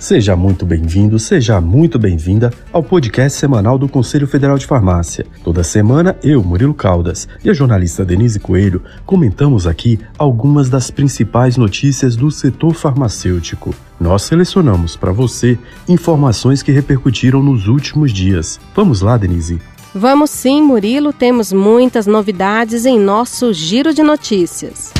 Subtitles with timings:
[0.00, 5.26] Seja muito bem-vindo, seja muito bem-vinda ao podcast semanal do Conselho Federal de Farmácia.
[5.44, 11.58] Toda semana, eu, Murilo Caldas, e a jornalista Denise Coelho comentamos aqui algumas das principais
[11.58, 13.74] notícias do setor farmacêutico.
[14.00, 18.58] Nós selecionamos para você informações que repercutiram nos últimos dias.
[18.74, 19.60] Vamos lá, Denise?
[19.94, 24.94] Vamos sim, Murilo, temos muitas novidades em nosso giro de notícias.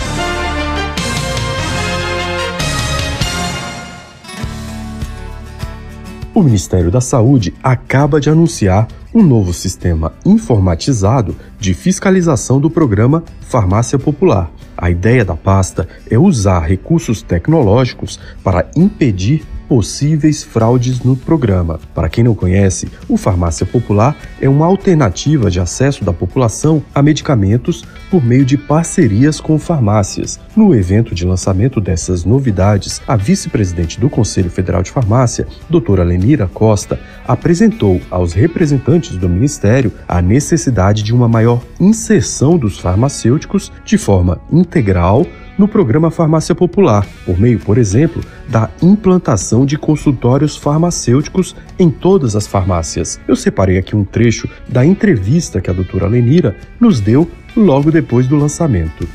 [6.32, 13.24] O Ministério da Saúde acaba de anunciar um novo sistema informatizado de fiscalização do programa
[13.40, 14.48] Farmácia Popular.
[14.76, 21.78] A ideia da pasta é usar recursos tecnológicos para impedir possíveis fraudes no programa.
[21.94, 27.00] Para quem não conhece, o Farmácia Popular é uma alternativa de acesso da população a
[27.00, 30.40] medicamentos por meio de parcerias com farmácias.
[30.56, 36.48] No evento de lançamento dessas novidades, a vice-presidente do Conselho Federal de Farmácia, doutora Lenira
[36.52, 43.96] Costa, apresentou aos representantes do Ministério a necessidade de uma maior inserção dos farmacêuticos de
[43.96, 45.24] forma integral
[45.60, 52.34] no programa Farmácia Popular, por meio, por exemplo, da implantação de consultórios farmacêuticos em todas
[52.34, 53.20] as farmácias.
[53.28, 58.26] Eu separei aqui um trecho da entrevista que a doutora Lenira nos deu logo depois
[58.26, 59.06] do lançamento.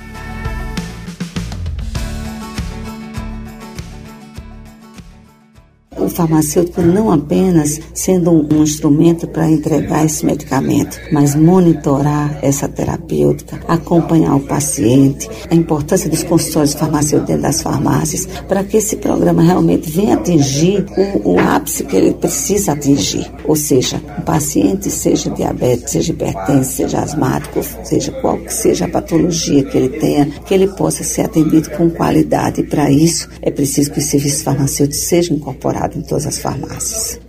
[6.06, 13.60] O farmacêutico não apenas sendo um, instrumento para entregar esse medicamento, mas monitorar essa terapêutica,
[13.68, 19.42] acompanhar o paciente, a importância dos consultórios farmacêuticos dentro das farmácias, para que esse programa
[19.42, 20.86] realmente venha atingir
[21.24, 23.32] o, o ápice que ele precisa atingir.
[23.46, 28.90] Ou seja, o paciente, seja diabetes, seja hipertenso, seja asmático, seja qual que seja a
[28.90, 32.62] patologia que ele tenha, que ele possa ser atendido com qualidade.
[32.62, 37.20] E para isso é preciso que os serviços farmacêuticos sejam incorporados em todas as farmácias.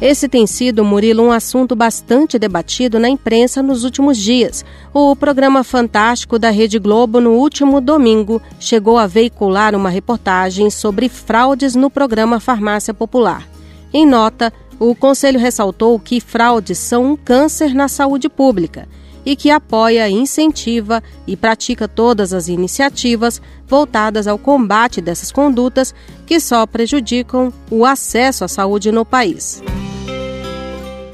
[0.00, 4.64] Esse tem sido, Murilo, um assunto bastante debatido na imprensa nos últimos dias.
[4.94, 11.08] O programa Fantástico da Rede Globo, no último domingo, chegou a veicular uma reportagem sobre
[11.08, 13.48] fraudes no programa Farmácia Popular.
[13.92, 18.86] Em nota, o Conselho ressaltou que fraudes são um câncer na saúde pública
[19.28, 25.94] e que apoia, incentiva e pratica todas as iniciativas voltadas ao combate dessas condutas
[26.24, 29.62] que só prejudicam o acesso à saúde no país.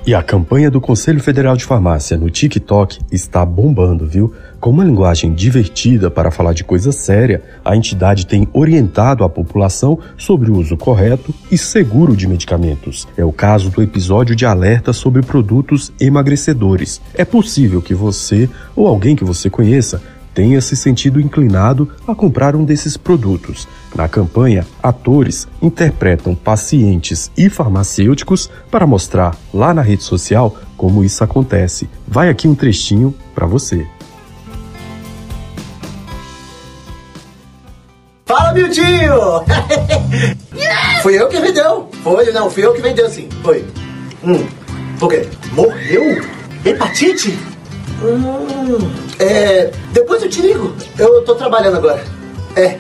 [0.07, 4.33] E a campanha do Conselho Federal de Farmácia no TikTok está bombando, viu?
[4.65, 9.99] Com uma linguagem divertida para falar de coisa séria, a entidade tem orientado a população
[10.17, 13.07] sobre o uso correto e seguro de medicamentos.
[13.15, 16.99] É o caso do episódio de alerta sobre produtos emagrecedores.
[17.13, 20.01] É possível que você ou alguém que você conheça
[20.33, 23.69] tenha se sentido inclinado a comprar um desses produtos.
[23.95, 31.23] Na campanha, atores interpretam pacientes e farmacêuticos para mostrar lá na rede social como isso
[31.23, 31.87] acontece.
[32.09, 33.87] Vai aqui um trechinho para você.
[41.03, 41.91] Foi eu que vendeu.
[42.03, 43.29] Foi, não, fui eu que vendeu sim.
[43.43, 43.63] Foi.
[44.23, 44.47] Hum.
[45.01, 45.29] O quê?
[45.53, 46.23] Morreu?
[46.65, 47.39] Hepatite?
[48.03, 48.91] Hum.
[49.19, 49.71] É.
[49.93, 50.75] Depois eu te ligo.
[50.99, 52.03] Eu tô trabalhando agora.
[52.57, 52.79] É.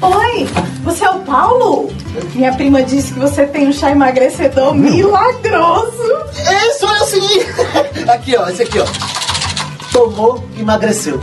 [0.00, 0.48] Oi,
[0.82, 1.92] você é o Paulo?
[2.34, 6.12] Minha prima disse que você tem um chá emagrecedor milagroso.
[6.36, 7.40] É, sou eu sim.
[8.08, 8.84] Aqui, ó, esse aqui, ó.
[9.92, 11.20] Tomou, emagreceu.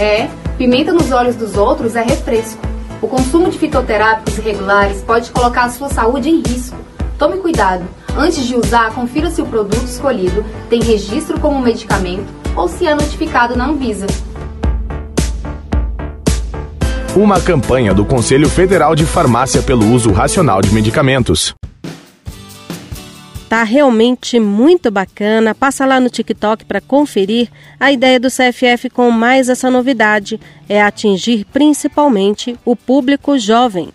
[0.00, 2.58] É, pimenta nos olhos dos outros é refresco.
[3.02, 6.74] O consumo de fitoterápicos irregulares pode colocar a sua saúde em risco.
[7.18, 7.84] Tome cuidado.
[8.16, 12.24] Antes de usar, confira se o produto escolhido tem registro como medicamento
[12.56, 14.06] ou se é notificado na Anvisa.
[17.14, 21.54] Uma campanha do Conselho Federal de Farmácia pelo uso racional de medicamentos.
[23.50, 25.56] Tá realmente muito bacana.
[25.56, 27.48] Passa lá no TikTok para conferir.
[27.80, 30.38] A ideia do CFF com mais essa novidade
[30.68, 33.88] é atingir principalmente o público jovem.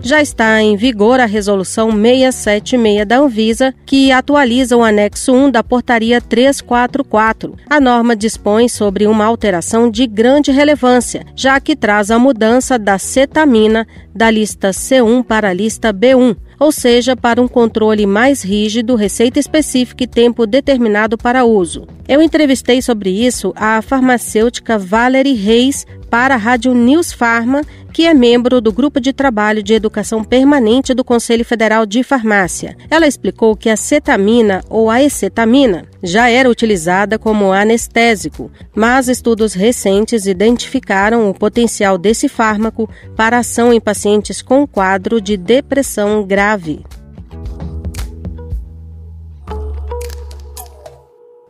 [0.00, 5.64] Já está em vigor a Resolução 676 da Anvisa, que atualiza o anexo 1 da
[5.64, 7.56] Portaria 344.
[7.68, 12.98] A norma dispõe sobre uma alteração de grande relevância, já que traz a mudança da
[12.98, 13.84] cetamina
[14.14, 19.38] da lista C1 para a lista B1 ou seja, para um controle mais rígido, receita
[19.38, 21.86] específica e tempo determinado para uso.
[22.08, 27.62] Eu entrevistei sobre isso a farmacêutica Valerie Reis para a Rádio News Pharma,
[27.92, 32.76] que é membro do Grupo de Trabalho de Educação Permanente do Conselho Federal de Farmácia.
[32.90, 39.54] Ela explicou que a cetamina ou a acetamina já era utilizada como anestésico, mas estudos
[39.54, 46.84] recentes identificaram o potencial desse fármaco para ação em pacientes com quadro de depressão grave.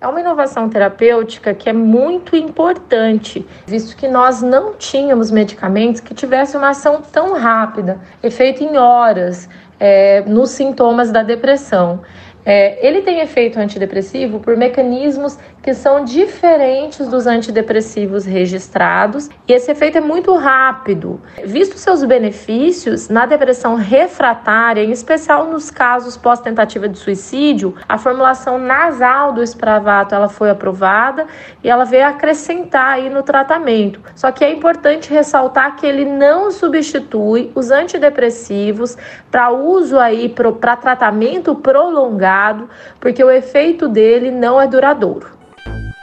[0.01, 6.15] É uma inovação terapêutica que é muito importante, visto que nós não tínhamos medicamentos que
[6.15, 9.49] tivessem uma ação tão rápida, efeito em horas,
[9.81, 12.01] é, nos sintomas da depressão.
[12.51, 19.71] É, ele tem efeito antidepressivo por mecanismos que são diferentes dos antidepressivos registrados e esse
[19.71, 21.21] efeito é muito rápido.
[21.45, 28.57] Visto seus benefícios na depressão refratária, em especial nos casos pós-tentativa de suicídio, a formulação
[28.57, 31.27] nasal do espravato ela foi aprovada
[31.63, 34.01] e ela veio acrescentar aí no tratamento.
[34.17, 38.97] Só que é importante ressaltar que ele não substitui os antidepressivos
[39.31, 42.38] para uso aí para tratamento prolongado
[43.01, 45.39] porque o efeito dele não é duradouro.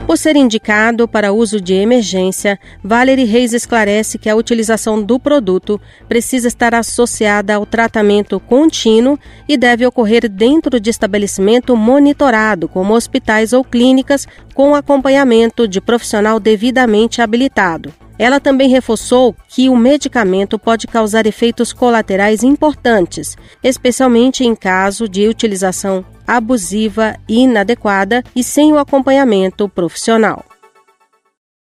[0.06, 5.82] Por ser indicado para uso de emergência, Valerie Reis esclarece que a utilização do produto
[6.08, 9.18] precisa estar associada ao tratamento contínuo
[9.50, 16.40] e deve ocorrer dentro de estabelecimento monitorado, como hospitais ou clínicas, com acompanhamento de profissional
[16.40, 17.92] devidamente habilitado.
[18.20, 25.28] Ela também reforçou que o medicamento pode causar efeitos colaterais importantes, especialmente em caso de
[25.28, 30.44] utilização abusiva inadequada e sem o acompanhamento profissional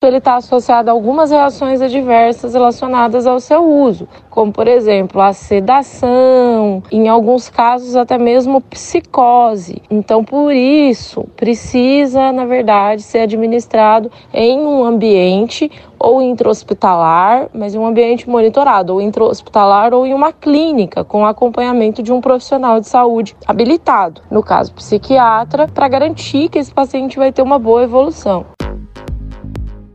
[0.05, 5.33] ele está associado a algumas reações adversas relacionadas ao seu uso, como por exemplo a
[5.33, 9.81] sedação, em alguns casos até mesmo psicose.
[9.89, 17.79] Então, por isso, precisa, na verdade, ser administrado em um ambiente ou intra-hospitalar, mas em
[17.79, 22.87] um ambiente monitorado, ou intra-hospitalar ou em uma clínica, com acompanhamento de um profissional de
[22.87, 28.54] saúde habilitado, no caso psiquiatra, para garantir que esse paciente vai ter uma boa evolução.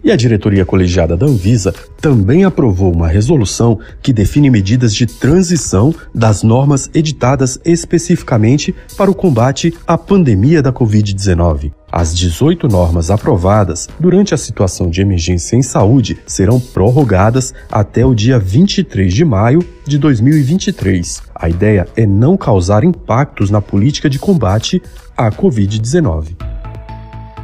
[0.02, 5.94] E a diretoria colegiada da Anvisa também aprovou uma resolução que define medidas de transição
[6.14, 11.73] das normas editadas especificamente para o combate à pandemia da Covid-19.
[11.93, 18.14] As 18 normas aprovadas durante a situação de emergência em saúde serão prorrogadas até o
[18.14, 21.23] dia 23 de maio de 2023.
[21.35, 24.81] A ideia é não causar impactos na política de combate
[25.14, 26.60] à Covid-19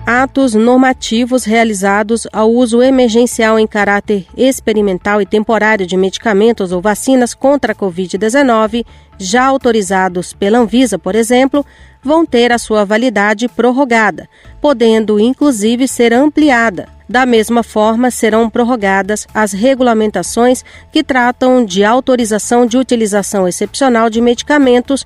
[0.07, 7.35] atos normativos realizados ao uso emergencial em caráter experimental e temporário de medicamentos ou vacinas
[7.35, 8.87] contra a Covid-19,
[9.19, 11.67] já autorizados pela Anvisa, por exemplo,
[12.05, 14.29] vão ter a sua validade prorrogada,
[14.61, 16.89] podendo inclusive ser ampliada.
[17.09, 24.21] Da mesma forma, serão prorrogadas as regulamentações que tratam de autorização de utilização excepcional de
[24.21, 25.05] medicamentos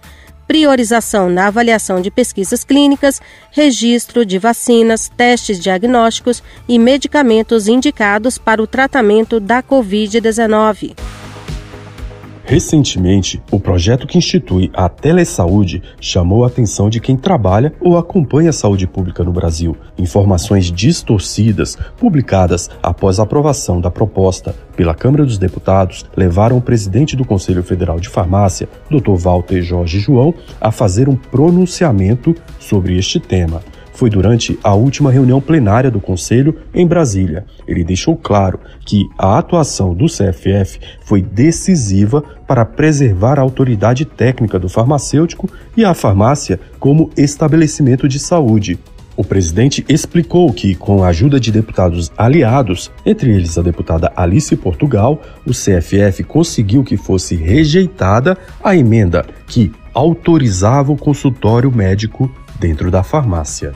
[0.50, 8.60] priorização na avaliação de pesquisas clínicas, registro de vacinas, testes diagnósticos e medicamentos indicados para
[8.60, 10.96] o tratamento da Covid-19.
[12.50, 18.50] Recentemente, o projeto que institui a telesaúde chamou a atenção de quem trabalha ou acompanha
[18.50, 19.76] a saúde pública no Brasil.
[19.96, 27.14] Informações distorcidas, publicadas após a aprovação da proposta pela Câmara dos Deputados, levaram o presidente
[27.14, 29.14] do Conselho Federal de Farmácia, Dr.
[29.14, 33.62] Walter Jorge João, a fazer um pronunciamento sobre este tema
[34.00, 37.44] foi durante a última reunião plenária do Conselho em Brasília.
[37.68, 44.58] Ele deixou claro que a atuação do CFF foi decisiva para preservar a autoridade técnica
[44.58, 48.78] do farmacêutico e a farmácia como estabelecimento de saúde.
[49.18, 54.56] O presidente explicou que, com a ajuda de deputados aliados, entre eles a deputada Alice
[54.56, 62.90] Portugal, o CFF conseguiu que fosse rejeitada a emenda que autorizava o consultório médico dentro
[62.90, 63.74] da farmácia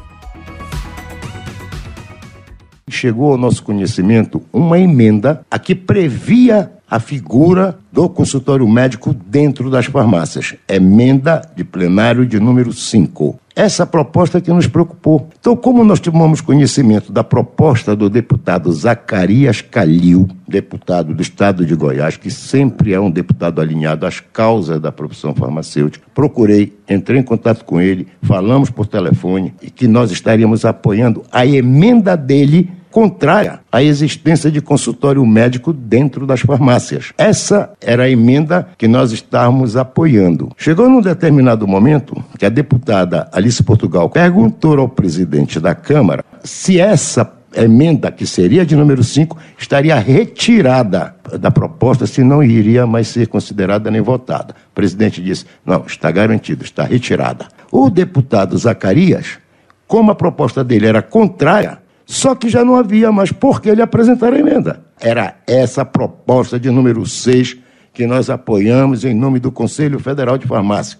[2.88, 9.70] chegou ao nosso conhecimento uma emenda a que previa a figura do consultório médico dentro
[9.70, 10.54] das farmácias.
[10.68, 13.38] Emenda de plenário de número 5.
[13.56, 15.28] Essa proposta que nos preocupou.
[15.38, 21.72] Então, como nós tomamos conhecimento da proposta do deputado Zacarias Calil, deputado do estado de
[21.76, 27.22] Goiás, que sempre é um deputado alinhado às causas da profissão farmacêutica, procurei, entrei em
[27.22, 33.58] contato com ele, falamos por telefone e que nós estaríamos apoiando a emenda dele contrária
[33.72, 37.12] à existência de consultório médico dentro das farmácias.
[37.18, 40.52] Essa era a emenda que nós estávamos apoiando.
[40.56, 46.78] Chegou num determinado momento que a deputada Alice Portugal perguntou ao presidente da Câmara se
[46.78, 53.08] essa emenda, que seria de número 5, estaria retirada da proposta, se não iria mais
[53.08, 54.54] ser considerada nem votada.
[54.70, 57.48] O presidente disse: não, está garantido, está retirada.
[57.72, 59.38] O deputado Zacarias,
[59.84, 63.82] como a proposta dele era contrária, só que já não havia mais por que ele
[63.82, 64.80] apresentar a emenda.
[65.00, 67.58] Era essa proposta de número 6
[67.92, 70.99] que nós apoiamos em nome do Conselho Federal de Farmácia.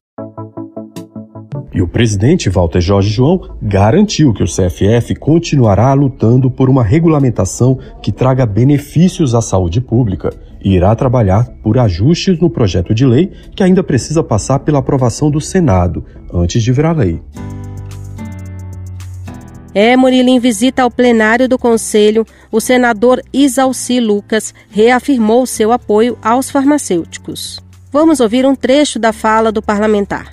[1.75, 7.81] E o presidente Walter Jorge João garantiu que o CFF continuará lutando por uma regulamentação
[8.01, 10.33] que traga benefícios à saúde pública
[10.63, 15.33] e irá trabalhar por ajustes no projeto de lei que ainda precisa passar pela aprovação
[15.33, 17.21] do Senado antes de virar lei.
[19.75, 26.17] É, Murilo, em visita ao plenário do Conselho, o senador Isalci Lucas reafirmou seu apoio
[26.23, 27.59] aos farmacêuticos.
[27.91, 30.31] Vamos ouvir um trecho da fala do parlamentar.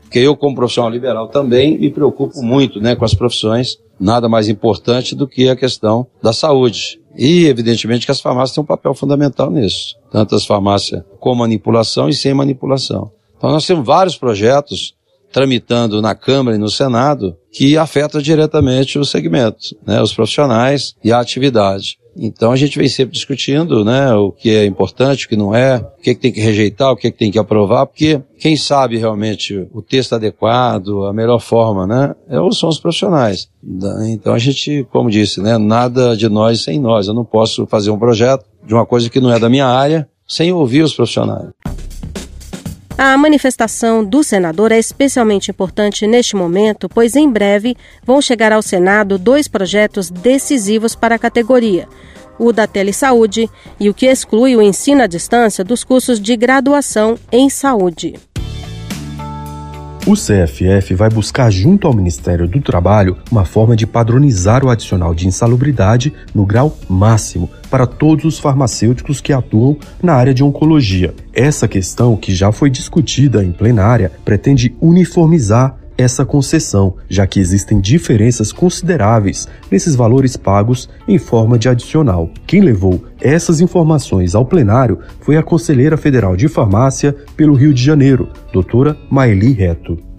[0.00, 3.78] Porque eu, como profissional liberal, também me preocupo muito né, com as profissões.
[4.00, 7.00] Nada mais importante do que a questão da saúde.
[7.16, 9.96] E, evidentemente, que as farmácias têm um papel fundamental nisso.
[10.10, 13.10] Tanto as farmácias com manipulação e sem manipulação.
[13.38, 14.94] Então, nós temos vários projetos
[15.32, 21.12] tramitando na Câmara e no Senado que afetam diretamente o segmento, né, os profissionais e
[21.12, 21.98] a atividade.
[22.16, 25.76] Então a gente vem sempre discutindo, né, o que é importante, o que não é,
[25.76, 28.20] o que, é que tem que rejeitar, o que, é que tem que aprovar, porque
[28.38, 33.48] quem sabe realmente o texto adequado, a melhor forma, né, é são os profissionais.
[34.08, 37.08] Então a gente, como disse, né, nada de nós sem nós.
[37.08, 40.08] Eu não posso fazer um projeto de uma coisa que não é da minha área
[40.26, 41.50] sem ouvir os profissionais.
[43.04, 48.62] A manifestação do senador é especialmente importante neste momento, pois em breve vão chegar ao
[48.62, 51.88] Senado dois projetos decisivos para a categoria:
[52.38, 57.18] o da telesaúde e o que exclui o ensino à distância dos cursos de graduação
[57.32, 58.14] em saúde.
[60.06, 65.12] O CFF vai buscar, junto ao Ministério do Trabalho, uma forma de padronizar o adicional
[65.12, 71.14] de insalubridade no grau máximo para todos os farmacêuticos que atuam na área de oncologia.
[71.32, 77.80] Essa questão, que já foi discutida em plenária, pretende uniformizar essa concessão, já que existem
[77.80, 82.28] diferenças consideráveis nesses valores pagos em forma de adicional.
[82.46, 87.82] Quem levou essas informações ao plenário foi a conselheira federal de farmácia pelo Rio de
[87.82, 90.11] Janeiro, doutora Maeli Reto.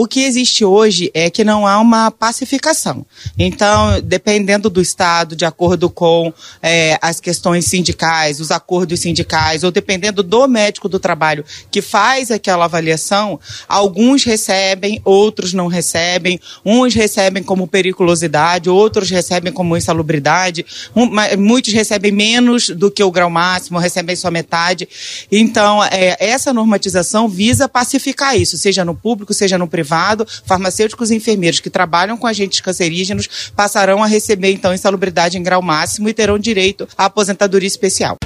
[0.00, 3.04] O que existe hoje é que não há uma pacificação.
[3.36, 9.72] Então, dependendo do Estado, de acordo com é, as questões sindicais, os acordos sindicais, ou
[9.72, 16.94] dependendo do médico do trabalho que faz aquela avaliação, alguns recebem, outros não recebem, uns
[16.94, 20.64] recebem como periculosidade, outros recebem como insalubridade,
[20.94, 24.88] um, muitos recebem menos do que o grau máximo, recebem só metade.
[25.28, 31.10] Então, é, essa normatização visa pacificar isso, seja no público, seja no privado privado, farmacêuticos
[31.10, 36.08] e enfermeiros que trabalham com agentes cancerígenos passarão a receber, então, insalubridade em grau máximo
[36.08, 38.16] e terão direito à aposentadoria especial.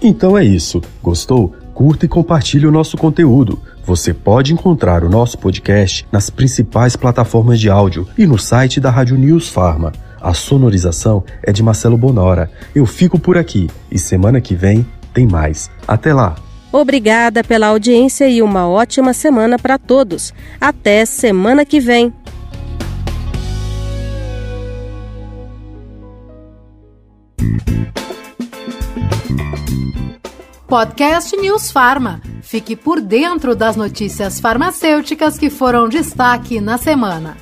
[0.00, 0.80] Então é isso.
[1.02, 1.54] Gostou?
[1.74, 3.60] Curta e compartilhe o nosso conteúdo.
[3.84, 8.90] Você pode encontrar o nosso podcast nas principais plataformas de áudio e no site da
[8.90, 9.92] Rádio News Farma.
[10.20, 12.50] A sonorização é de Marcelo Bonora.
[12.74, 15.70] Eu fico por aqui e semana que vem tem mais.
[15.86, 16.47] Até lá!
[16.72, 20.34] Obrigada pela audiência e uma ótima semana para todos.
[20.60, 22.12] Até semana que vem.
[30.66, 32.20] Podcast News Farma.
[32.42, 37.36] Fique por dentro das notícias farmacêuticas que foram destaque na semana.